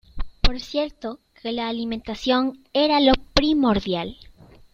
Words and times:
Por 0.41 0.59
cierto 0.59 1.19
que 1.39 1.51
la 1.51 1.67
alimentación 1.67 2.63
era 2.73 2.99
lo 2.99 3.13
primordial. 3.35 4.17